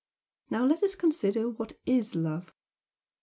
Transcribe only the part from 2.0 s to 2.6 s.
love?